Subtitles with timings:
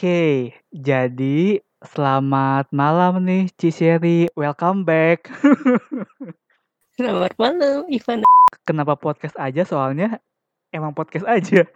[0.00, 5.28] Oke, jadi selamat malam nih Ciseri, welcome back.
[6.96, 8.24] Selamat malam Ivan.
[8.64, 10.16] Kenapa podcast aja soalnya
[10.72, 11.68] emang podcast aja.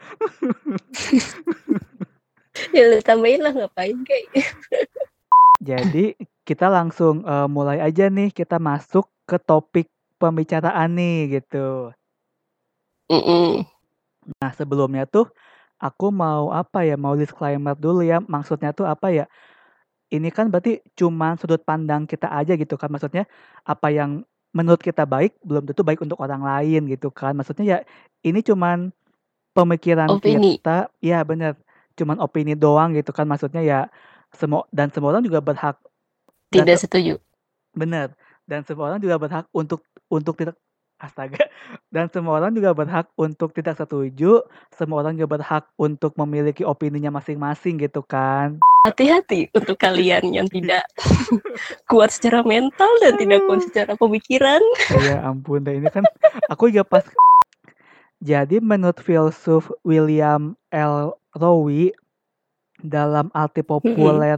[2.73, 4.33] ya lu tambahin lah ngapain kayak.
[5.69, 6.17] Jadi
[6.49, 11.93] kita langsung uh, mulai aja nih kita masuk ke topik pembicaraan nih gitu.
[13.13, 13.49] Mm -mm.
[14.41, 15.29] Nah sebelumnya tuh
[15.87, 19.25] aku mau apa ya mau disclaimer dulu ya maksudnya tuh apa ya
[20.15, 23.25] ini kan berarti cuma sudut pandang kita aja gitu kan maksudnya
[23.73, 24.11] apa yang
[24.59, 27.79] menurut kita baik belum tentu baik untuk orang lain gitu kan maksudnya ya
[28.29, 28.79] ini cuman
[29.57, 30.53] pemikiran Opini.
[30.59, 30.71] kita
[31.03, 31.53] ya bener
[31.99, 33.79] cuman opini doang gitu kan maksudnya ya
[34.35, 35.77] semua dan semua orang juga berhak
[36.51, 37.15] dan Tidak se- setuju.
[37.75, 38.09] bener
[38.51, 40.57] dan semua orang juga berhak untuk untuk tidak
[41.03, 41.51] astaga
[41.95, 44.43] dan semua orang juga berhak untuk tidak setuju
[44.75, 50.85] semua orang juga berhak untuk memiliki opininya masing-masing gitu kan Hati-hati untuk kalian yang tidak
[51.91, 54.61] kuat secara mental dan tidak kuat secara pemikiran.
[55.09, 56.05] ya ampun deh ini kan
[56.53, 57.05] aku juga pas
[58.21, 61.17] jadi menurut filsuf William L.
[61.33, 61.97] Rowe
[62.85, 64.37] dalam arti populer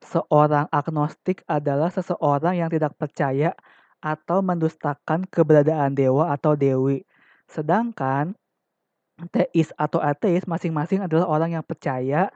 [0.00, 3.52] seorang agnostik adalah seseorang yang tidak percaya
[3.98, 7.02] atau mendustakan keberadaan dewa atau dewi.
[7.50, 8.36] Sedangkan
[9.34, 12.30] teis atau ateis masing-masing adalah orang yang percaya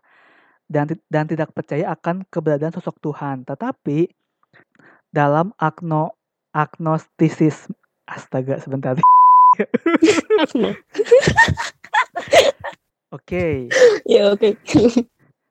[0.66, 3.46] dan dan tidak percaya akan keberadaan sosok Tuhan.
[3.46, 4.10] Tetapi
[5.12, 6.16] dalam agno
[6.52, 7.76] agnostisisme
[8.08, 8.98] astaga sebentar.
[13.12, 13.68] Oke.
[14.08, 14.56] ya oke.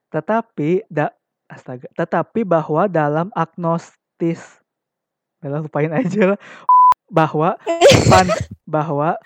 [0.09, 1.14] Tetapi da
[1.45, 4.61] astaga, tetapi bahwa dalam agnostis
[5.42, 6.39] Udah lupain aja lah.
[7.11, 7.59] Bahwa
[8.08, 8.28] pan
[8.64, 9.20] bahwa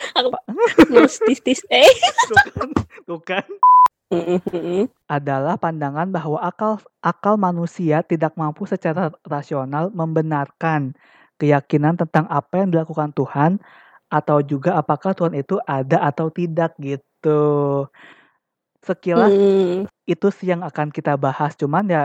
[0.89, 1.85] Gnostistis eh.
[2.31, 2.69] tuh kan,
[3.05, 3.47] tuh kan
[4.09, 4.85] Mm-mm.
[5.09, 10.93] adalah pandangan bahwa akal akal manusia tidak mampu secara rasional membenarkan
[11.41, 13.57] keyakinan tentang apa yang dilakukan Tuhan
[14.13, 17.41] atau juga apakah Tuhan itu ada atau tidak gitu.
[18.85, 19.89] Sekilas Mm.
[20.05, 22.03] itu sih yang akan kita bahas cuman ya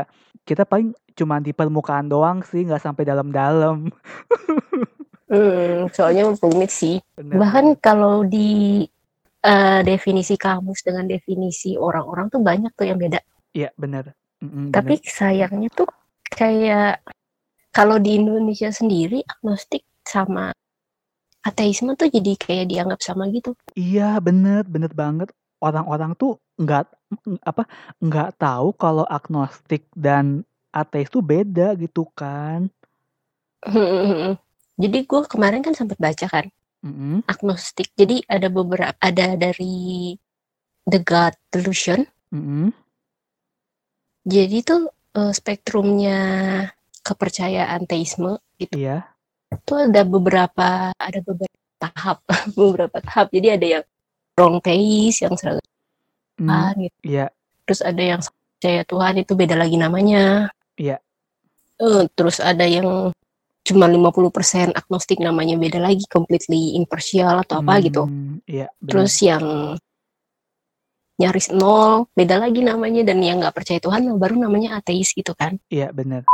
[0.48, 3.92] kita paling cuman di permukaan doang sih nggak sampai dalam-dalam.
[5.30, 6.98] Mm, soalnya rumit sih.
[7.14, 8.82] Bener, Bahkan kalau di
[9.46, 13.22] eh, definisi kamus dengan definisi orang-orang tuh banyak tuh yang beda.
[13.54, 14.10] Iya bener.
[14.42, 15.06] Mm-mm, Tapi bener.
[15.06, 15.86] sayangnya tuh
[16.26, 17.06] kayak
[17.70, 20.50] kalau di Indonesia sendiri agnostik sama
[21.46, 23.54] ateisme tuh jadi kayak dianggap sama gitu.
[23.78, 25.30] Iya bener bener banget
[25.60, 26.84] orang-orang tuh nggak
[27.26, 27.62] ng- apa
[28.00, 32.70] nggak tahu kalau agnostik dan ateis tuh beda gitu kan.
[34.82, 36.46] Jadi gue kemarin kan sempat baca kan
[36.84, 37.92] Mm-mm, agnostik.
[37.96, 40.16] Jadi ada beberapa ada dari
[40.88, 42.00] The God Delusion.
[42.32, 42.72] mm-mm,
[44.24, 46.18] Jadi tuh eh, spektrumnya
[47.04, 48.76] kepercayaan teisme gitu.
[48.76, 48.96] Iya.
[49.52, 52.18] Itu ada beberapa ada beberapa tahap
[52.58, 53.26] beberapa tahap.
[53.32, 53.84] Jadi ada yang
[54.40, 55.60] wrong teis yang seragam
[56.40, 56.98] mm, Tuhan gitu.
[57.04, 57.26] Iya.
[57.68, 60.48] Terus ada yang percaya Tuhan itu beda lagi namanya.
[60.80, 60.96] Iya.
[61.80, 63.12] Eh, terus ada yang
[63.60, 68.08] cuma 50% agnostik namanya beda lagi completely impartial atau apa gitu.
[68.08, 68.88] Hmm, Iya bener.
[68.88, 69.44] Terus yang
[71.20, 75.60] nyaris nol beda lagi namanya dan yang nggak percaya Tuhan baru namanya ateis gitu kan.
[75.68, 76.24] Iya bener.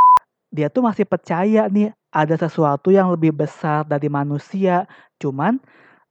[0.55, 4.87] Dia tuh masih percaya nih ada sesuatu yang lebih besar dari manusia.
[5.19, 5.59] Cuman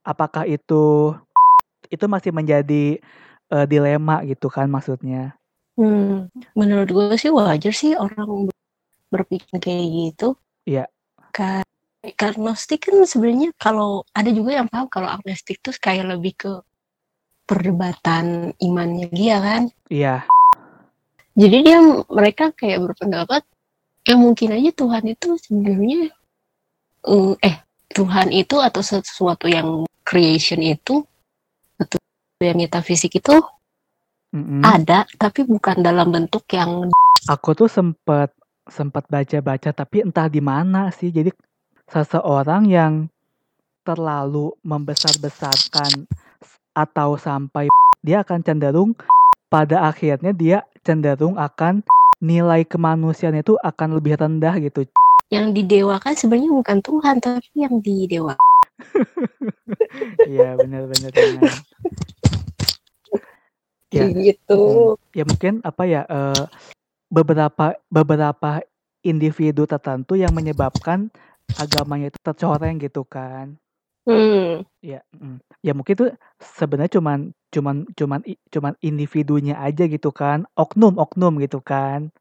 [0.04, 1.16] apakah itu
[1.96, 3.00] itu masih menjadi
[3.52, 5.34] eh, dilema gitu kan maksudnya.
[5.76, 8.64] Hmm, menurut gue sih wajar sih orang ber-
[9.12, 10.36] berpikir kayak gitu.
[10.64, 10.88] Iya.
[11.36, 11.64] Ka-
[12.16, 16.52] Karena agnostik kan sebenarnya kalau ada juga yang paham kalau agnostik tuh kayak lebih ke
[17.50, 19.64] perdebatan imannya dia kan.
[19.90, 20.26] Iya.
[21.36, 23.42] Jadi dia mereka kayak berpendapat
[24.06, 26.14] ya mungkin aja Tuhan itu sebenarnya
[27.10, 27.56] mm, eh
[27.92, 31.02] Tuhan itu atau sesuatu yang creation itu
[32.46, 33.42] yang metafisik itu
[34.34, 34.62] mm-mm.
[34.62, 36.94] ada tapi bukan dalam bentuk yang
[37.26, 38.30] Aku tuh sempet
[38.70, 41.10] sempat baca-baca tapi entah di mana sih.
[41.10, 41.34] Jadi
[41.90, 43.10] seseorang yang
[43.82, 46.06] terlalu membesar-besarkan
[46.78, 47.66] atau sampai
[48.06, 48.94] dia akan cenderung
[49.50, 51.82] pada akhirnya dia cenderung akan
[52.22, 54.86] nilai kemanusiaan itu akan lebih rendah gitu.
[55.34, 58.38] yang didewakan sebenarnya bukan Tuhan tapi yang didewa.
[60.30, 61.12] Iya benar-benar.
[64.04, 64.18] Benar.
[64.20, 64.24] Ya.
[64.36, 64.62] gitu.
[65.16, 66.44] ya mungkin apa ya eh,
[67.08, 68.60] beberapa beberapa
[69.06, 71.08] individu tertentu yang menyebabkan
[71.56, 73.56] agamanya itu tercoreng gitu kan
[74.06, 74.62] Hmm.
[74.86, 75.42] Ya, mm.
[75.66, 78.22] ya mungkin tuh sebenarnya cuman cuman cuman
[78.54, 82.14] cuman individunya aja gitu kan, oknum-oknum gitu kan.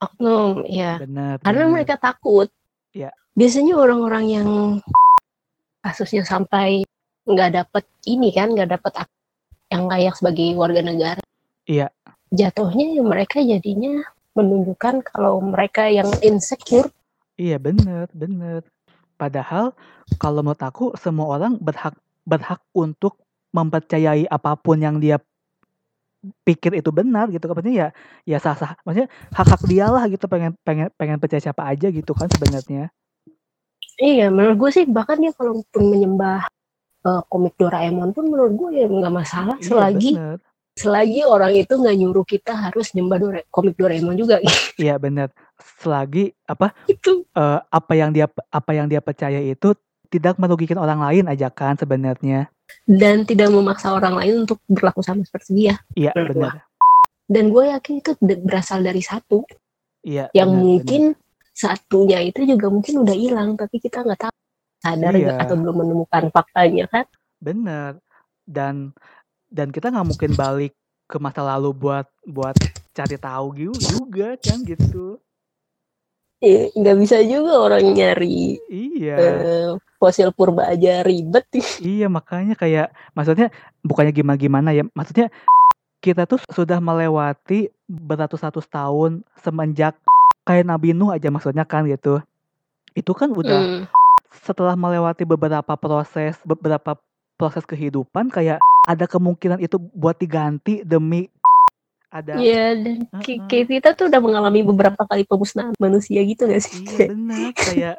[0.00, 0.96] Oknum, ya.
[0.96, 1.74] Bener, Karena bener.
[1.76, 2.48] mereka takut.
[2.96, 3.12] Ya.
[3.36, 4.48] Biasanya orang-orang yang
[5.84, 6.88] kasusnya sampai
[7.28, 9.04] nggak dapet ini kan, nggak dapet
[9.70, 11.22] yang layak sebagai warga negara.
[11.64, 11.88] Iya.
[12.30, 14.02] Jatuhnya ya mereka jadinya
[14.34, 16.90] menunjukkan kalau mereka yang insecure.
[17.38, 18.66] Iya bener, bener.
[19.16, 19.72] Padahal
[20.18, 21.94] kalau menurut aku semua orang berhak
[22.26, 23.18] berhak untuk
[23.50, 25.18] mempercayai apa pun yang dia
[26.44, 27.88] pikir itu benar gitu kan ya
[28.28, 31.88] ya sah sah maksudnya hak hak dia lah gitu pengen pengen pengen percaya siapa aja
[31.88, 32.92] gitu kan sebenarnya
[34.00, 36.48] Iya, menurut gue sih bahkan dia kalaupun menyembah
[37.00, 40.38] eh, komik Doraemon pun menurut gue ya nggak masalah Iya, selagi bener.
[40.76, 44.40] selagi orang itu nggak nyuruh kita harus nyembah Dora, komik Doraemon juga.
[44.80, 45.28] Iya bener.
[45.80, 47.24] Selagi apa gitu.
[47.32, 49.76] eh, apa yang dia apa yang dia percaya itu
[50.10, 52.48] tidak merugikan orang lain aja kan sebenarnya.
[52.86, 55.74] Dan tidak memaksa orang lain untuk berlaku sama seperti dia.
[55.94, 56.64] iya bener.
[57.30, 58.10] Dan gue yakin itu
[58.42, 59.42] berasal dari satu.
[60.00, 61.02] Iya yang bener, mungkin
[61.52, 64.34] satunya itu juga mungkin udah hilang tapi kita nggak tahu
[64.80, 65.36] sadar Iya.
[65.38, 67.04] atau belum menemukan faktanya kan.
[67.38, 67.96] bener
[68.44, 68.92] dan
[69.48, 70.72] dan kita nggak mungkin balik
[71.04, 72.52] ke masa lalu buat buat
[72.90, 75.16] cari tahu gitu juga kan gitu
[76.40, 81.44] Eh, nggak bisa juga orang nyari iya eh, fosil purba aja ribet.
[81.84, 85.28] iya makanya kayak maksudnya bukannya gimana gimana ya maksudnya
[86.00, 90.00] kita tuh sudah melewati beratus-ratus tahun semenjak
[90.42, 92.24] kayak Nabi Nuh aja maksudnya kan gitu
[92.92, 93.84] itu kan udah Hmm.
[94.30, 96.94] Setelah melewati beberapa proses beberapa
[97.34, 101.26] proses kehidupan kayak ada kemungkinan itu buat diganti demi
[102.10, 103.38] ada Iya dan Heeh.
[103.48, 106.82] kayak kita tuh udah mengalami beberapa kali pemusnahan manusia gitu gak sih?
[106.82, 107.96] iya benar kayak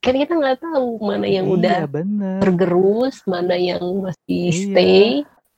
[0.00, 4.54] kan kita nggak tahu mana yang udah iya bener tergerus, mana yang masih Iya.
[4.54, 5.04] stay,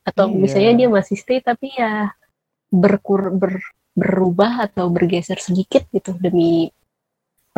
[0.09, 0.39] atau Iya.
[0.41, 2.09] misalnya dia masih stay tapi ya
[2.73, 3.61] berkur ber,
[3.93, 6.71] berubah atau bergeser sedikit gitu demi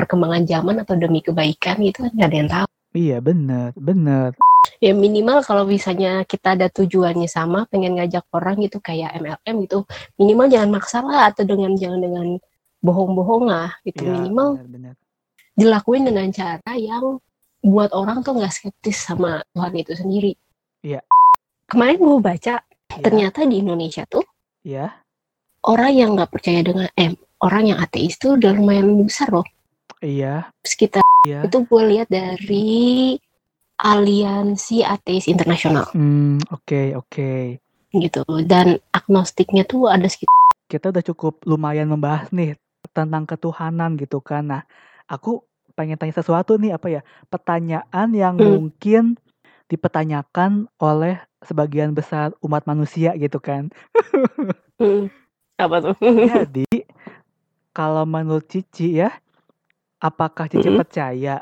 [0.00, 2.69] perkembangan zaman atau demi kebaikan gitu kan nggak ada yang tahu.
[2.97, 4.32] iya bener bener
[4.81, 9.88] Ya minimal kalau misalnya kita ada tujuannya sama, pengen ngajak orang gitu kayak MLM gitu,
[10.20, 12.26] minimal jangan maksa lah atau dengan jangan dengan
[12.85, 14.05] bohong-bohong lah gitu.
[14.05, 14.94] iya minimal bener bener
[15.56, 17.20] dilakuin dengan cara yang
[17.61, 20.32] buat orang tuh nggak skeptis sama Tuhan itu sendiri.
[20.81, 21.00] Iya.
[21.69, 22.55] Kemarin gue baca
[22.91, 24.26] Iya, ternyata di Indonesia tuh
[24.67, 24.91] iya
[25.62, 29.47] orang yang nggak percaya dengan eh orang yang ateis tuh udah lumayan besar loh.
[30.05, 33.17] Iya Sekitar iya itu gue lihat dari
[33.81, 37.61] Aliansi Ateis Internasional hmm oke oke
[37.91, 40.31] gitu dan agnostiknya tuh ada sekitar
[40.70, 42.55] kita udah cukup lumayan membahas nih
[42.94, 44.47] tentang ketuhanan gitu kan.
[44.47, 44.62] Nah,
[45.11, 45.43] aku
[45.75, 47.02] pengen tanya sesuatu nih apa ya?
[47.26, 48.70] Pertanyaan yang Hmm.
[48.70, 49.19] mungkin
[49.67, 53.75] dipertanyakan oleh sebagian besar umat manusia gitu kan.
[54.79, 55.11] Hmm,
[55.58, 55.97] apa tuh?
[56.31, 56.70] Jadi,
[57.75, 59.11] kalau menurut Cici ya,
[60.00, 60.81] apakah Cici Mm-mm.
[60.81, 61.41] percaya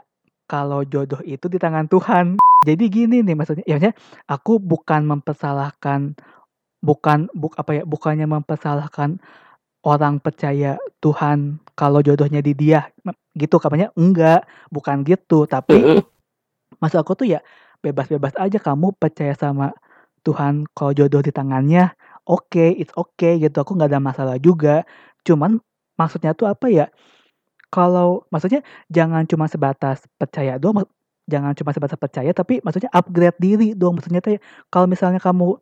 [0.51, 2.37] kalau jodoh itu di tangan Tuhan?
[2.67, 3.97] Jadi gini nih maksudnya, ya maksudnya
[4.27, 6.19] aku bukan mempersalahkan
[6.83, 9.19] bukan buk apa ya, bukannya mempersalahkan
[9.87, 12.91] orang percaya Tuhan kalau jodohnya di dia
[13.39, 14.43] gitu katanya enggak,
[14.75, 16.03] bukan gitu, tapi Mm-mm.
[16.83, 17.41] maksud aku tuh ya
[17.83, 19.71] bebas-bebas aja kamu percaya sama
[20.27, 21.95] Tuhan kalau jodoh di tangannya
[22.27, 24.83] oke it's okay gitu aku nggak ada masalah juga
[25.23, 25.63] cuman
[25.99, 26.87] maksudnya tuh apa ya
[27.75, 30.87] kalau maksudnya jangan cuma sebatas percaya doang
[31.33, 34.41] jangan cuma sebatas percaya tapi maksudnya upgrade diri dong maksudnya tuh ya,
[34.73, 35.61] kalau misalnya kamu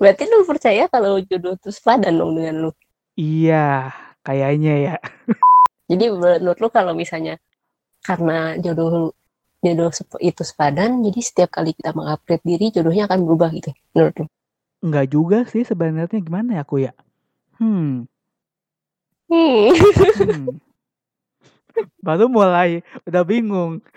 [0.00, 2.70] Berarti lu percaya kalau jodoh itu sepadan dong dengan lu.
[3.18, 3.92] iya
[4.26, 4.94] kayaknya ya
[5.90, 7.34] Jadi menurut lu kalau misalnya
[8.06, 9.12] karena jodoh
[9.64, 9.90] jodoh
[10.30, 13.70] itu sepadan, jadi setiap kali kita mengupgrade diri jodohnya akan berubah gitu.
[13.94, 14.26] Menurut lu?
[14.86, 16.92] nggak juga sih sebenarnya gimana ya aku ya
[17.58, 18.06] hmm
[19.28, 19.72] Hmm.
[20.16, 20.60] Hmm.
[22.06, 23.80] Baru mulai udah bingung.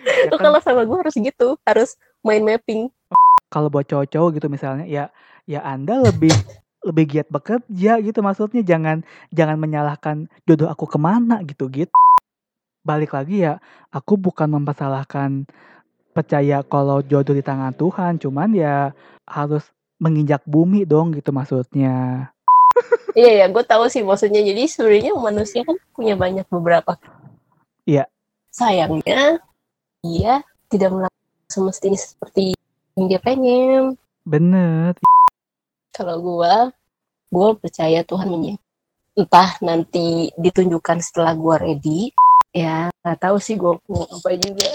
[0.00, 2.88] Ya kan, kalau sama gue harus gitu, harus main mapping.
[3.50, 5.04] kalau buat cowok-cowok gitu misalnya ya
[5.44, 6.32] ya Anda lebih
[6.86, 10.16] lebih giat bekerja gitu maksudnya jangan jangan menyalahkan
[10.48, 11.92] jodoh aku ke mana gitu gitu.
[12.80, 13.60] Balik lagi ya
[13.92, 15.44] aku bukan mempersalahkan
[16.16, 18.96] percaya kalau jodoh di tangan Tuhan cuman ya
[19.28, 19.68] harus
[20.00, 22.30] menginjak bumi dong gitu maksudnya.
[23.16, 24.42] Iya ya, gue tahu sih maksudnya.
[24.42, 26.96] Jadi sebenarnya manusia kan punya banyak beberapa.
[27.86, 28.06] Iya.
[28.50, 29.42] Sayangnya
[30.02, 32.54] dia tidak melakukan semestinya seperti
[32.94, 33.98] yang dia pengen.
[34.22, 34.94] Bener.
[35.90, 36.54] Kalau gue,
[37.30, 38.68] gue percaya Tuhan menyiapkan.
[39.18, 42.00] Entah nanti ditunjukkan setelah gue ready
[42.50, 44.70] ya nggak tahu sih gue mau apa juga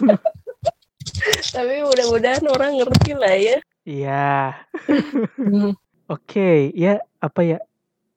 [1.54, 4.66] tapi mudah-mudahan orang ngerti lah ya Iya.
[5.38, 5.78] Hmm.
[6.06, 7.58] Oke, ya apa ya?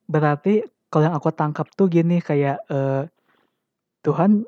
[0.06, 3.04] Berarti kalau yang aku tangkap tuh gini kayak eh,
[4.06, 4.46] Tuhan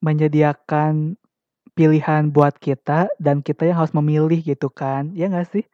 [0.00, 1.16] menyediakan
[1.72, 5.12] pilihan buat kita dan kita yang harus memilih gitu kan?
[5.16, 5.64] Ya nggak sih?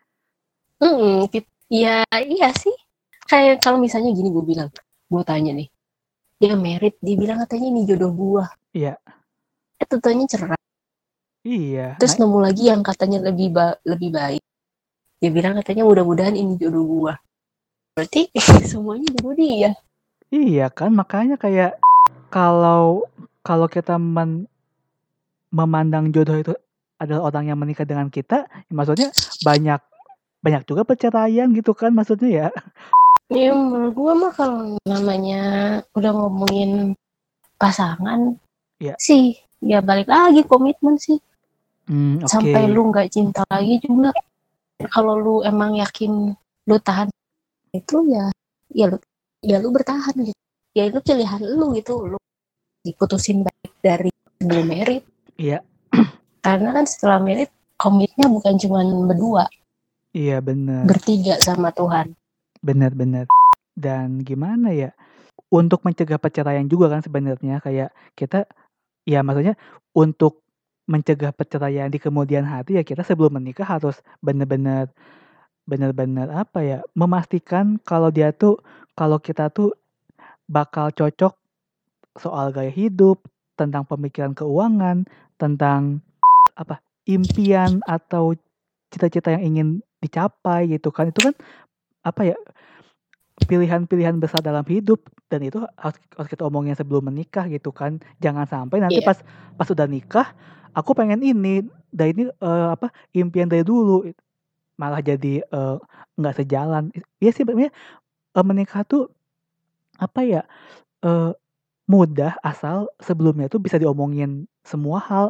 [0.83, 2.75] Mm, kit- ya iya sih
[3.31, 4.69] kayak kalau misalnya gini gue bilang
[5.09, 5.71] gue tanya nih
[6.37, 8.99] dia merit dia bilang katanya ini jodoh gua Iya.
[9.79, 10.59] eh tentunya cerai
[11.47, 11.97] Iya.
[11.97, 14.43] terus Nah, nemu lagi yang katanya lebih ba- lebih baik
[15.23, 17.15] dia bilang katanya mudah-mudahan ini jodoh gua
[17.95, 18.27] berarti
[18.71, 19.71] semuanya jodoh dia
[20.35, 21.79] iya kan makanya kayak
[22.27, 23.07] kalau
[23.47, 24.51] kalau kita men-
[25.55, 26.53] memandang jodoh itu
[26.97, 29.11] adalah orang yang menikah dengan kita, ya maksudnya
[29.43, 29.83] banyak
[30.39, 32.49] banyak juga perceraian gitu kan maksudnya ya.
[33.31, 35.43] ya menurut gua mah kalau namanya
[35.95, 36.95] udah ngomongin
[37.59, 38.39] pasangan
[38.83, 38.99] Iya.
[38.99, 41.23] sih ya balik lagi komitmen sih
[41.87, 42.31] Hmm, oke.
[42.31, 44.15] sampai lu nggak cinta lagi juga
[44.91, 46.35] kalau lu emang yakin
[46.67, 47.09] lu tahan
[47.73, 48.31] itu ya
[48.73, 48.99] ya lu
[49.43, 50.41] ya lu bertahan gitu
[50.73, 52.19] ya itu pilihan lu gitu lu
[52.83, 54.11] diputusin baik dari
[54.41, 55.03] sebelum merit
[55.39, 55.63] Iya.
[56.45, 59.47] karena kan setelah merit komitnya bukan cuma berdua
[60.13, 60.85] Iya bener.
[60.85, 62.13] bertiga sama Tuhan
[62.63, 63.27] Benar-benar.
[63.75, 64.95] Dan gimana ya?
[65.53, 68.47] Untuk mencegah perceraian juga kan sebenarnya kayak kita
[69.05, 69.59] ya maksudnya
[69.93, 70.42] untuk
[70.91, 74.91] mencegah perceraian di kemudian hari ya kita sebelum menikah harus benar-benar
[75.69, 76.79] benar-benar apa ya?
[76.99, 78.59] Memastikan kalau dia tuh
[78.99, 79.73] kalau kita tuh
[80.51, 81.35] bakal cocok
[82.19, 83.23] soal gaya hidup,
[83.57, 85.07] tentang pemikiran keuangan,
[85.39, 86.03] tentang
[86.59, 86.81] apa?
[87.03, 88.31] impian atau
[88.95, 91.11] cita-cita yang ingin dicapai gitu kan.
[91.11, 91.35] Itu kan
[92.07, 92.39] apa ya?
[93.51, 98.47] pilihan-pilihan besar dalam hidup dan itu harus, harus kita omongin sebelum menikah gitu kan jangan
[98.49, 99.09] sampai nanti Iya.
[99.13, 99.19] pas
[99.59, 100.33] pas udah nikah
[100.79, 101.49] aku pengen ini
[101.93, 102.87] dan ini eh, apa
[103.17, 104.09] impian dari dulu
[104.81, 105.77] malah jadi eh,
[106.19, 106.85] nggak sejalan
[107.23, 107.73] iya sih sebenarnya
[108.37, 109.03] eh, menikah tuh
[110.01, 110.41] apa ya
[111.07, 111.31] eh,
[111.93, 115.27] mudah asal sebelumnya tuh bisa diomongin semua hal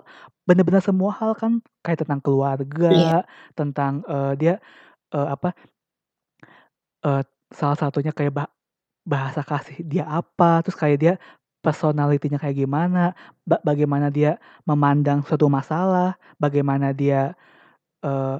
[0.48, 1.52] bener-bener semua hal kan
[1.84, 3.18] kayak tentang keluarga Iya.
[3.58, 4.54] tentang eh, dia
[5.14, 5.48] eh, apa
[7.06, 7.22] eh,
[7.52, 8.52] salah satunya kayak bah-
[9.06, 11.14] bahasa kasih dia apa terus kayak dia
[11.62, 13.14] personalitinya kayak gimana
[13.46, 17.32] ba- bagaimana dia memandang suatu masalah bagaimana dia
[18.02, 18.36] eh,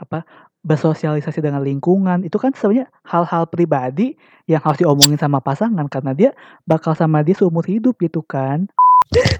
[0.00, 0.24] apa
[0.64, 4.16] bersosialisasi dengan lingkungan itu kan sebenarnya hal-hal pribadi
[4.48, 6.30] yang harus diomongin sama pasangan karena dia
[6.64, 8.64] bakal sama dia seumur hidup gitu kan.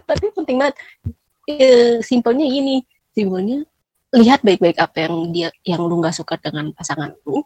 [0.04, 0.76] Tapi penting banget
[1.44, 2.80] Eh, simpelnya gini
[3.12, 3.68] simpelnya
[4.16, 7.44] lihat baik-baik apa yang dia yang lu nggak suka dengan pasangan lu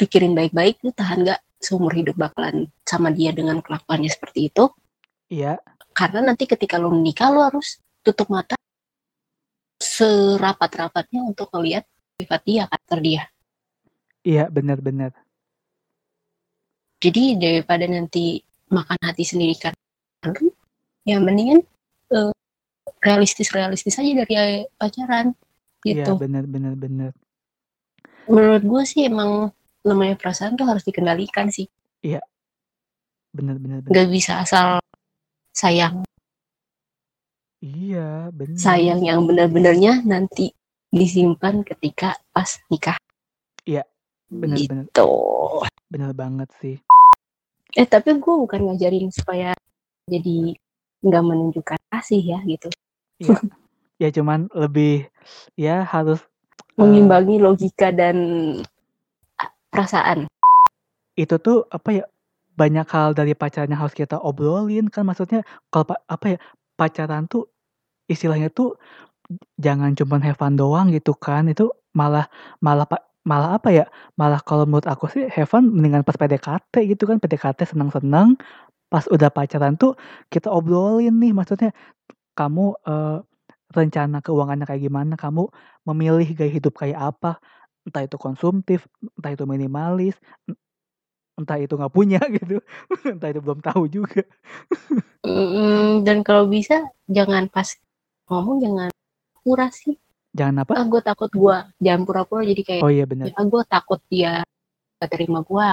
[0.00, 4.72] pikirin baik-baik lu tahan nggak seumur hidup bakalan sama dia dengan kelakuannya seperti itu
[5.32, 5.56] iya.
[5.96, 8.56] Karena nanti ketika lu menikah lu harus tutup mata
[9.80, 11.88] serapat-rapatnya untuk ngelihat
[12.20, 13.22] sifat dia karakter dia.
[14.22, 15.16] Iya benar-benar
[17.02, 19.74] jadi daripada nanti makan hati sendiri kan
[21.02, 21.66] ya mendingan
[22.14, 22.32] eh,
[23.02, 25.34] realistis-realistis aja dari pacaran
[25.82, 26.14] iya gitu.
[26.14, 27.10] benar-benar benar
[28.30, 29.50] menurut gue sih emang
[29.82, 31.66] namanya perasaan tuh harus dikendalikan sih.
[33.34, 33.90] Benar-benar benar.
[33.90, 34.78] nggak bisa asal
[35.52, 36.02] sayang.
[37.62, 38.58] Iya benar.
[38.58, 40.50] Sayang yang benar-benarnya nanti
[40.90, 42.98] disimpan ketika pas nikah.
[43.62, 43.86] Iya,
[44.26, 45.10] benar-benar gitu.
[45.86, 46.10] benar.
[46.16, 46.76] Banget sih.
[47.78, 49.54] Eh tapi gue bukan ngajarin supaya
[50.10, 50.58] jadi
[51.06, 52.68] nggak menunjukkan kasih ya gitu.
[53.22, 53.38] Iya.
[54.02, 55.06] ya cuman lebih
[55.54, 58.16] ya harus eh, mengimbangi logika dan
[59.70, 60.26] perasaan.
[61.14, 62.04] Itu tuh apa ya
[62.60, 65.42] banyak hal dari pacarnya harus kita obrolin kan maksudnya
[65.72, 66.38] kalau pa- apa ya
[66.78, 67.48] pacaran tuh
[68.10, 68.76] istilahnya tuh
[69.60, 72.26] jangan cuma have fun doang gitu kan itu malah
[72.64, 72.86] malah
[73.24, 73.84] malah apa ya
[74.18, 78.34] malah kalau menurut aku sih have fun mendingan pas PDKT gitu kan PDKT senang-senang
[78.92, 79.96] pas udah pacaran tuh
[80.32, 81.72] kita obrolin nih maksudnya
[82.38, 83.18] kamu eh,
[83.76, 85.48] rencana keuangannya kayak gimana kamu
[85.88, 87.40] memilih gaya hidup kayak apa
[87.88, 88.86] entah itu konsumtif
[89.18, 90.16] entah itu minimalis
[91.32, 92.60] entah itu nggak punya gitu
[93.08, 94.22] entah itu belum tahu juga.
[95.24, 97.68] Mm, dan kalau bisa jangan pas
[98.28, 98.88] ngomong jangan
[99.40, 99.96] pura sih.
[100.32, 100.72] Jangan apa?
[100.76, 104.40] Ah gue takut gue jangan pura-pura jadi kayak oh iya bener ya gue takut dia
[105.02, 105.66] gak terima gue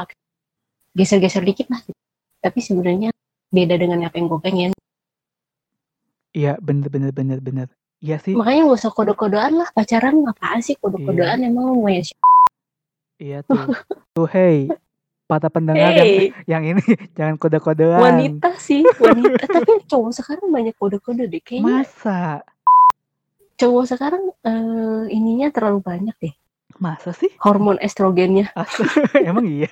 [0.96, 1.82] geser-geser dikit lah.
[2.40, 3.12] Tapi sebenarnya
[3.52, 4.72] beda dengan apa yang gue pengen.
[6.36, 7.68] Iya bener bener bener bener
[8.00, 8.36] iya sih.
[8.36, 9.68] Makanya gak usah kode-kodean lah.
[9.76, 10.80] Pacaran apaan sih?
[10.80, 12.04] Kode-kodean emang lu mau ya
[13.20, 13.60] iya tuh.
[14.16, 14.72] Tuh hey
[15.30, 16.82] para pendengar yang Hey, yang ini
[17.18, 18.02] jangan kode-kodean.
[18.02, 19.46] wanita sih, wanita.
[19.46, 21.38] Tapi cowok sekarang banyak kode-kode deh.
[21.38, 22.42] Kayaknya Masa?
[23.60, 26.34] cowok sekarang eh, ininya terlalu banyak deh.
[26.80, 27.30] Masa sih?
[27.38, 28.50] Hormon estrogennya.
[29.30, 29.70] Emang iya.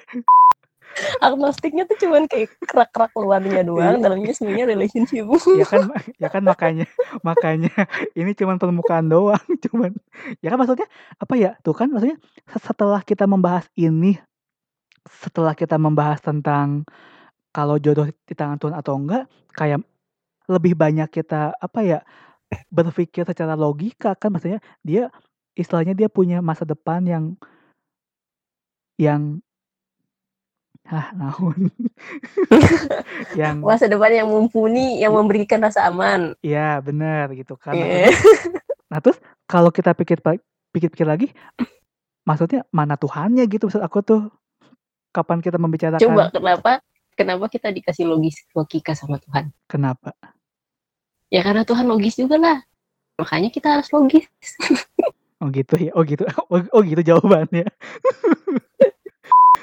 [1.22, 5.30] Agnostiknya tuh cuman kayak kerak-kerak luarnya doang, dalamnya sebenarnya relationship.
[5.54, 5.82] ya kan
[6.18, 6.86] ya kan makanya
[7.22, 7.70] makanya
[8.18, 9.38] ini cuman permukaan doang
[9.70, 9.94] cuman
[10.42, 10.90] ya kan maksudnya
[11.22, 12.18] apa ya tuh kan maksudnya
[12.50, 14.18] se- setelah kita membahas ini
[15.10, 16.84] setelah kita membahas tentang
[17.56, 19.82] kalau jodoh di tangan Tuhan atau enggak kayak
[20.48, 22.00] lebih banyak kita apa ya
[22.72, 25.12] berpikir secara logika kan maksudnya dia
[25.58, 27.24] istilahnya dia punya masa depan yang
[28.96, 29.44] yang
[30.88, 31.68] ah naon
[33.40, 36.32] yang Masa depan yang mumpuni, yang memberikan rasa aman.
[36.40, 38.12] ya benar gitu kan Iya.
[38.88, 40.24] Nah terus kalau kita pikir
[40.72, 41.28] pikir-pikir lagi,
[42.24, 44.22] maksudnya mana Tuhannya gitu maksud aku tuh.
[45.18, 46.72] Kapan kita membicarakan Coba kenapa
[47.18, 49.50] kenapa kita dikasih logis logika sama Tuhan?
[49.66, 50.14] kenapa?
[51.34, 52.58] Ya karena Tuhan logis juga lah.
[53.18, 54.30] Makanya kita harus logis.
[55.38, 57.66] Oh gitu ya, oh gitu, oh, oh gitu jawabannya.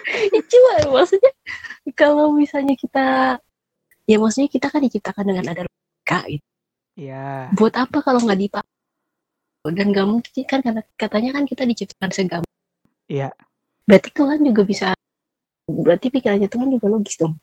[0.04, 1.32] Ya, Coba maksudnya
[1.98, 3.34] kalau misalnya kita
[4.06, 6.46] ya maksudnya kita kan diciptakan dengan ada logika gitu.
[6.94, 8.74] Ya, Buat apa kalau nggak dipakai?
[9.74, 12.54] Dan gak mungkin kan karena katanya kan kita diciptakan segampang.
[13.10, 13.34] Iya.
[13.88, 14.86] Berarti Tuhan juga bisa
[15.66, 17.34] berarti pikirannya Tuhan juga logis dong.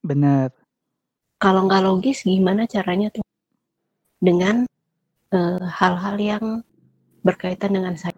[0.00, 0.50] bener.
[1.36, 3.24] Kalau nggak logis gimana caranya tuh
[4.20, 4.68] dengan
[5.30, 6.44] eh, hal-hal yang
[7.20, 8.16] berkaitan dengan saya.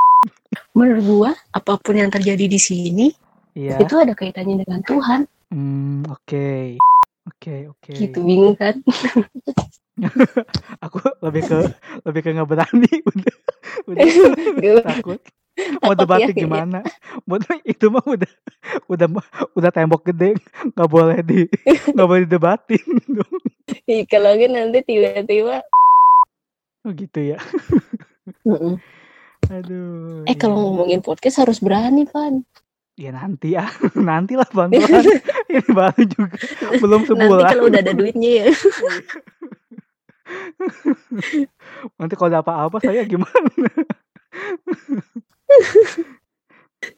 [0.75, 3.07] Menurut gua apa pun yang terjadi di sini
[3.53, 3.85] Iya.
[3.85, 5.21] itu ada kaitannya dengan Tuhan.
[5.53, 6.81] Hmm, oke.
[7.29, 7.93] Oke, oke.
[7.93, 8.81] Gitu bingung kan?
[10.89, 11.59] Aku lebih ke
[12.03, 13.35] lebih ke nggak berani udah.
[13.87, 15.21] Udah takut.
[15.83, 16.45] Mau Takut debatnya ya, kayaknya.
[16.47, 16.79] gimana?
[17.27, 17.39] Mau
[17.73, 18.33] itu mah udah
[18.89, 19.09] udah
[19.59, 20.37] udah tembok gede
[20.75, 21.47] nggak boleh di
[21.95, 23.35] nggak boleh didebatin dong.
[23.89, 25.63] Ih, Kalau kan nanti tiba-tiba
[26.83, 27.39] Oh gitu ya.
[29.47, 30.27] Aduh.
[30.27, 30.63] Eh kalau iya.
[30.67, 32.43] ngomongin podcast harus berani Pan.
[32.93, 33.65] ya nanti ya,
[33.97, 35.01] nanti lah bantuan.
[35.49, 36.37] Ini baru juga
[36.77, 37.49] belum Nanti sebulan.
[37.49, 38.47] kalau udah ada duitnya ya.
[41.99, 43.49] Nanti kalau ada apa-apa saya gimana?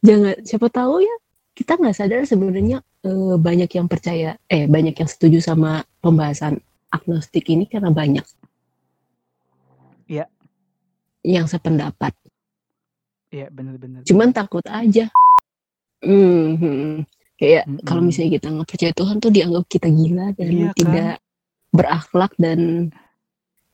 [0.04, 1.16] Jangan siapa tahu ya
[1.54, 6.60] kita nggak sadar sebenarnya eh, banyak yang percaya eh banyak yang setuju sama pembahasan
[6.92, 8.26] agnostik ini karena banyak.
[10.04, 10.28] Iya.
[11.24, 12.12] Yang sependapat.
[13.32, 14.04] Iya benar-benar.
[14.04, 15.08] Cuman takut aja.
[16.04, 17.08] Hmm, hmm.
[17.34, 17.82] kayak Mm-mm.
[17.82, 20.76] kalau misalnya kita nggak percaya Tuhan tuh dianggap kita gila dan Iya kan?
[20.76, 21.14] tidak
[21.74, 22.58] berakhlak dan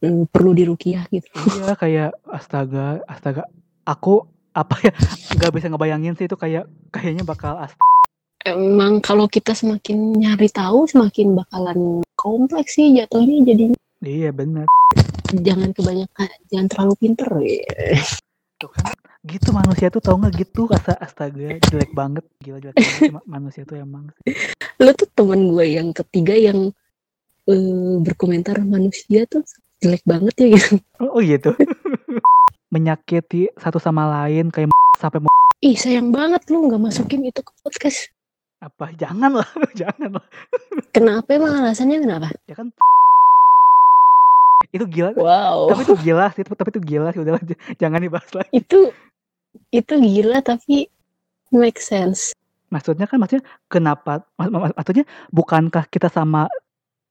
[0.01, 1.29] mm, perlu dirukiah gitu.
[1.59, 3.45] Iya kayak astaga, astaga.
[3.85, 4.93] Aku apa ya
[5.39, 7.87] nggak bisa ngebayangin sih itu kayak kayaknya bakal astaga.
[8.41, 13.65] Emang kalau kita semakin nyari tahu semakin bakalan kompleks sih jatuhnya jadi
[14.01, 14.65] Iya benar.
[15.31, 17.31] jangan kebanyakan jangan terlalu pinter
[18.57, 18.97] Tuh kan
[19.29, 23.77] gitu manusia tuh tau nggak gitu asa astaga jelek banget gila jelek banget manusia tuh
[23.77, 24.09] emang
[24.81, 26.73] lo tuh teman gue yang ketiga yang
[27.45, 29.45] eh, berkomentar manusia tuh
[29.85, 30.81] jelek banget ya gitu.
[31.05, 31.53] oh, oh gitu
[32.71, 35.31] menyakiti satu sama lain kayak sampai mau
[35.61, 38.09] ih sayang banget lu nggak masukin itu ke podcast.
[38.65, 38.93] Apa?
[38.97, 40.27] Jangan lah jangan lah.
[40.95, 42.29] Kenapa emang alasannya kenapa?
[42.49, 42.73] Ya kan
[44.71, 45.67] itu gila wow.
[45.75, 47.43] Tapi itu gila sih tapi itu gila sih udahlah
[47.77, 48.51] jangan dibahas lagi.
[48.55, 48.95] Itu
[49.75, 50.87] itu gila tapi
[51.51, 52.33] make sense.
[52.71, 55.05] Maksudnya kan maksudnya kenapa mak- mak- maksudnya
[55.35, 56.47] bukankah kita sama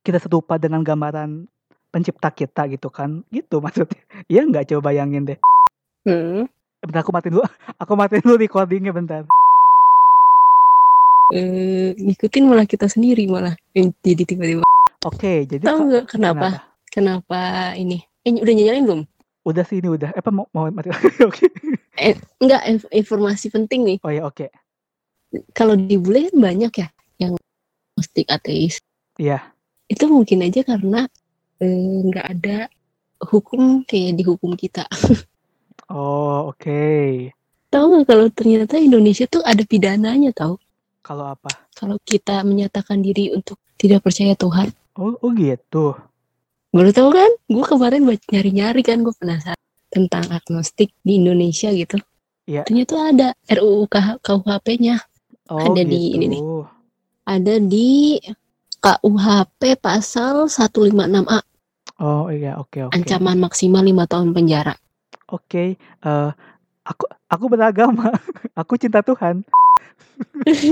[0.08, 1.46] kita serupa dengan gambaran
[1.90, 3.22] pencipta kita gitu kan.
[3.30, 4.02] Gitu maksudnya.
[4.30, 4.64] Iya nggak?
[4.74, 5.40] Coba bayangin deh.
[6.08, 6.46] Hmm.
[6.80, 7.44] Eh, bentar aku matiin dulu.
[7.84, 9.28] Aku matiin dulu recordingnya bentar.
[11.30, 13.54] Eh, ngikutin malah kita sendiri malah.
[13.78, 14.66] Yang jadi tiba-tiba.
[15.06, 16.48] Oke jadi tahu nggak kenapa?
[16.90, 18.02] Kenapa ini?
[18.26, 19.02] Eh udah nyalain belum?
[19.46, 20.10] Udah sih ini udah.
[20.12, 20.90] Eh, apa mau mau mati?
[20.90, 21.46] Lagi oke
[22.40, 23.98] Enggak, inf- informasi penting nih.
[24.02, 24.48] oh ya oke.
[25.54, 26.88] Kalau di bule kan banyak ya
[27.22, 27.38] yang
[27.94, 28.80] agnostik ateis.
[29.20, 29.44] Iya.
[29.86, 31.06] Itu mungkin aja karena
[31.60, 32.58] eh, nggak ada
[33.24, 34.88] hukum kayak di hukum kita.
[35.94, 36.82] oh oke
[37.70, 40.58] Tahu nggak kalau ternyata Indonesia tuh ada pidananya tahu?
[41.06, 44.74] kalau apa Kalau kita menyatakan diri untuk tidak percaya Tuhan.
[44.98, 45.96] oh oh gitu
[46.70, 47.32] Baru tahu kan?
[47.50, 49.58] Gue kemarin buat nyari-nyari kan gue penasaran
[49.90, 51.98] tentang agnostik di Indonesia gitu.
[52.46, 52.62] Iya.
[52.66, 53.90] Ternyata ada RUU
[54.22, 55.02] KUHP-nya.
[55.50, 56.42] oh Ada gitu di ini nih.
[57.26, 58.22] Ada di
[58.78, 61.49] KUHP pasal 156A
[62.00, 64.74] oh iya oke oke ancaman maksimal 5 tahun penjara.
[65.30, 66.30] oke eh
[66.88, 68.10] aku aku beragama
[68.60, 69.46] aku cinta Tuhan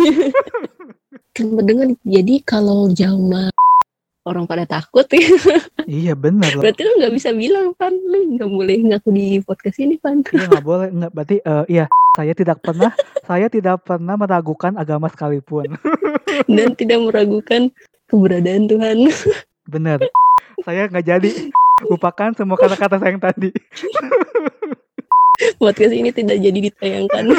[1.38, 3.54] dengar jadi kalau jama
[4.28, 5.24] orang pada takut ya
[5.88, 6.68] Iya bener loh.
[6.68, 10.52] berarti lu nggak bisa bilang pan lu nggak boleh ngaku di podcast ini pan Iya
[10.52, 11.86] nggak boleh nggak berarti eh, iya
[12.18, 12.92] saya tidak pernah
[13.24, 15.78] saya tidak pernah meragukan agama sekalipun.
[16.50, 17.72] dan tidak meragukan
[18.12, 18.98] keberadaan Tuhan
[19.68, 20.00] Bener.
[20.65, 21.32] Saya nggak jadi
[21.86, 23.50] lupakan semua kata-kata saya yang tadi.
[25.62, 27.30] podcast ini tidak jadi ditayangkan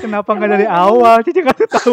[0.00, 1.20] Kenapa nggak dari awal?
[1.20, 1.92] Cici kasih tahu.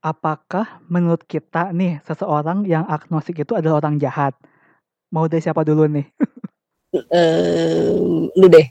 [0.00, 4.32] Apakah menurut kita nih seseorang yang agnostik itu adalah orang jahat?
[5.10, 6.06] Mau dari siapa dulu nih?
[8.38, 8.66] Lu deh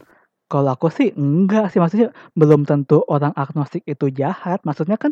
[0.52, 2.10] Kalau aku sih enggak sih maksudnya
[2.40, 4.60] belum tentu orang agnostik itu jahat.
[4.68, 5.12] Maksudnya kan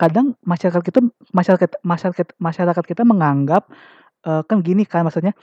[0.00, 1.00] kadang masyarakat kita
[1.34, 3.66] masyarakat masyarakat masyarakat kita menganggap
[4.28, 5.34] eh, kan gini kan maksudnya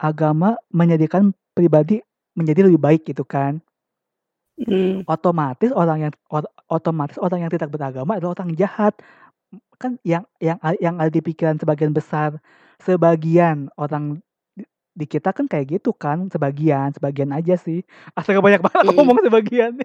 [0.00, 2.02] agama menyediakan pribadi
[2.38, 3.62] menjadi lebih baik gitu kan.
[4.58, 8.92] Hmm, Otomatis orang yang ot- otomatis orang yang tidak beragama adalah orang jahat.
[9.80, 12.38] Kan yang yang yang ada di pikiran sebagian besar
[12.82, 14.20] sebagian orang
[14.98, 17.86] di, kita kan kayak gitu kan sebagian sebagian aja sih.
[18.12, 18.98] Astaga banyak banget aku Mm.
[18.98, 19.72] ngomong sebagian.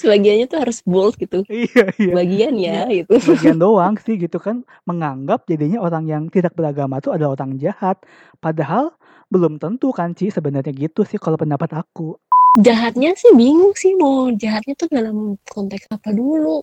[0.00, 2.14] sebagiannya tuh harus bold gitu iya iya.
[2.16, 7.12] bagian ya gitu Sebagian doang sih gitu kan menganggap jadinya orang yang tidak beragama itu
[7.12, 8.00] adalah orang jahat.
[8.38, 8.96] Padahal
[9.28, 12.16] belum tentu kan Ci sebenarnya gitu sih kalau pendapat aku.
[12.56, 16.62] jahatnya sih bingung sih mau jahatnya tuh dalam konteks apa dulu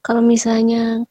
[0.00, 1.04] kalau misalnya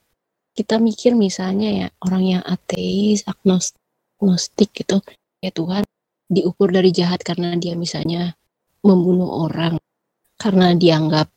[0.52, 3.79] kita mikir misalnya ya orang yang ateis agnos-
[4.20, 5.00] agnostik gitu
[5.40, 5.88] ya Tuhan
[6.28, 8.36] diukur dari jahat karena dia misalnya
[8.84, 9.80] membunuh orang
[10.36, 11.32] karena dianggap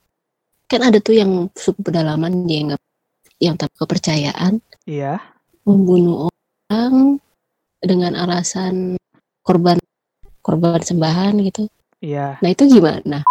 [0.67, 2.83] kan ada tuh yang suku pedalaman dianggap
[3.39, 5.23] yang tanpa kepercayaan Iya.
[5.63, 6.27] membunuh
[6.67, 7.23] orang
[7.79, 8.99] dengan alasan
[9.47, 9.79] korban
[10.43, 11.71] korban sembahan gitu
[12.03, 12.43] Iya.
[12.43, 13.23] nah itu gimana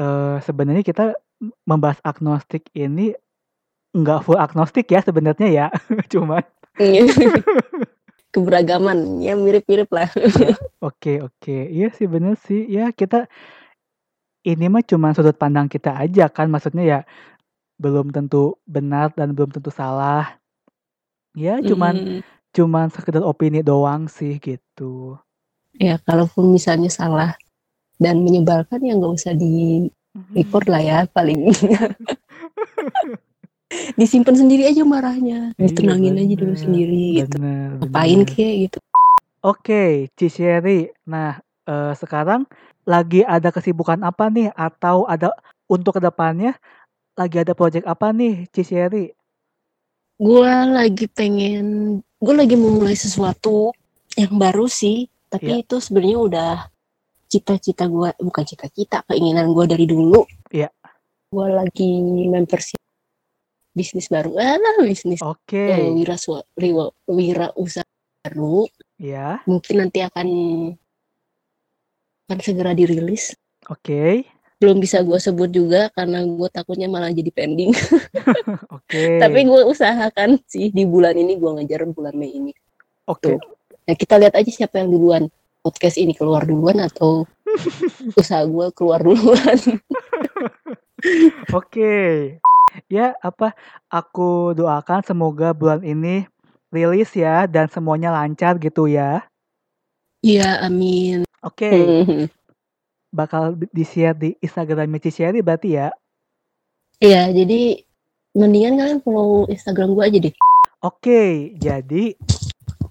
[0.00, 1.12] eh sebenarnya kita
[1.68, 3.12] membahas agnostik ini
[3.90, 5.66] nggak full agnostik ya sebenarnya ya.
[6.12, 6.44] Cuman
[8.34, 10.08] keberagaman ya mirip-mirip lah
[10.86, 11.56] oke oke.
[11.68, 12.62] Iya sih bener sih.
[12.70, 13.26] Ya kita
[14.46, 16.98] ini mah cuma sudut pandang kita aja kan maksudnya ya
[17.82, 20.40] belum tentu benar dan belum tentu salah.
[21.36, 25.18] Ya cuman Mm, cuman sekedar opini doang sih gitu.
[25.78, 27.30] ya kalaupun misalnya salah
[28.02, 29.86] dan menyebalkan ya nggak usah di
[30.34, 31.52] report lah ya paling
[33.94, 38.30] disimpan sendiri aja marahnya Iya, ditenangin aja dulu bener, sendiri gitu Bener, ngapain bener.
[38.34, 38.78] kek gitu
[39.40, 40.92] Oke, Ciseri.
[41.08, 42.44] Nah, eh, sekarang
[42.84, 44.52] lagi ada kesibukan apa nih?
[44.52, 45.32] Atau ada
[45.64, 46.52] untuk ke depannya
[47.16, 49.08] lagi ada project apa nih, Ciseri?
[50.20, 53.72] gue lagi pengen gue lagi mau mulai sesuatu
[54.20, 56.52] yang baru sih tapi itu sebenarnya udah
[57.24, 60.68] cita-cita gue bukan cita-cita keinginan gue dari dulu Iya.
[61.32, 62.89] gue lagi mempersiapkan
[63.80, 64.36] bisnis baru.
[64.36, 67.88] Ah bisnis Oke, eh, wira swa- wira, wira usaha
[68.20, 68.68] baru.
[69.00, 70.28] Ya, mungkin nanti akan
[72.28, 73.32] akan segera dirilis.
[73.72, 74.28] Oke,
[74.60, 77.72] belum bisa gue sebut juga karena gue takutnya malah jadi pending.
[78.76, 82.52] Oke, tapi gue usahakan sih di bulan ini gue ngejar bulan Mei ini.
[83.08, 83.40] Oke,
[83.88, 85.26] Nah, kita lihat aja siapa yang duluan.
[85.60, 87.24] Podcast ini keluar duluan atau
[88.20, 89.58] usaha gue keluar duluan.
[91.58, 91.96] oke.
[92.86, 93.54] Ya, apa?
[93.90, 96.26] Aku doakan semoga bulan ini
[96.70, 99.26] rilis ya dan semuanya lancar gitu ya.
[100.22, 101.26] Iya, amin.
[101.40, 101.72] Oke,
[103.10, 105.88] bakal di-share di Instagramnya Ciseri berarti ya.
[107.00, 107.80] Iya, jadi
[108.36, 110.34] mendingan kalian follow Instagram gue aja deh.
[110.84, 112.14] Oke, jadi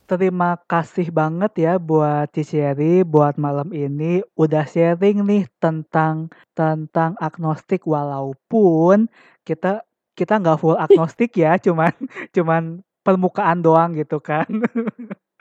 [0.09, 7.85] terima kasih banget ya buat Ciseri buat malam ini udah sharing nih tentang tentang agnostik
[7.85, 9.05] walaupun
[9.45, 9.85] kita
[10.19, 11.95] kita nggak full agnostik ya, cuman
[12.35, 14.45] cuman permukaan doang gitu kan.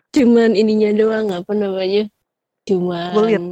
[0.08, 2.08] Cuman ininya doang, apa namanya?
[2.64, 3.44] Cuman Kulit.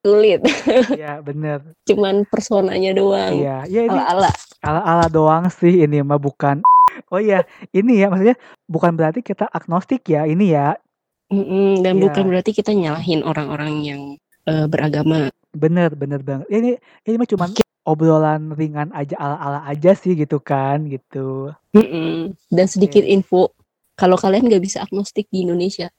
[0.00, 0.40] Kulit.
[0.96, 1.60] ya bener.
[1.84, 3.36] Cuman personanya doang.
[3.36, 4.32] Iya, ya ini Ala-ala.
[4.64, 6.64] ala-ala doang sih ini mah bukan.
[7.12, 10.76] Oh iya, ini ya maksudnya bukan berarti kita agnostik ya, ini ya.
[11.30, 12.02] Mm-mm, dan Iya.
[12.10, 14.00] bukan berarti kita nyalahin orang-orang yang
[14.50, 15.30] eh, beragama.
[15.54, 16.46] Bener, bener banget.
[16.50, 16.70] Ini
[17.06, 17.50] ini mah cuman
[17.86, 21.54] obrolan ringan aja ala-ala aja sih gitu kan, gitu.
[21.74, 22.34] Mm-mm.
[22.50, 23.54] Dan sedikit info,
[23.94, 25.90] kalau kalian nggak bisa agnostik di Indonesia,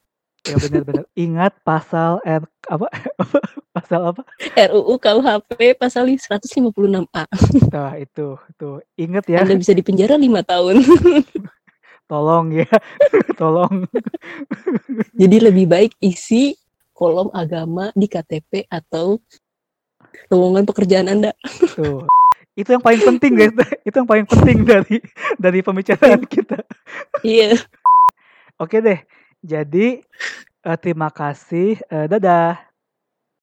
[0.41, 1.06] Ya bener-bener.
[1.13, 2.89] Ingat pasal R apa?
[3.77, 4.21] pasal apa?
[4.58, 7.23] RUU KUHP pasal 156A.
[7.69, 8.82] Nah, itu tuh.
[8.97, 10.82] Ingat ya, Anda bisa dipenjara lima tahun.
[12.12, 12.69] tolong ya.
[13.41, 13.86] tolong.
[15.13, 16.58] Jadi lebih baik isi
[16.97, 19.21] kolom agama di KTP atau
[20.34, 21.38] lowongan pekerjaan Anda.
[21.77, 22.10] Tuh.
[22.58, 23.54] Itu yang paling penting guys.
[23.86, 24.97] Itu yang paling penting dari
[25.38, 26.65] dari pembicaraan kita.
[27.21, 27.62] Iya.
[28.58, 28.99] Oke deh.
[29.41, 30.06] Jadi
[30.65, 31.82] uh, terima kasih.
[31.89, 32.70] Uh, dadah.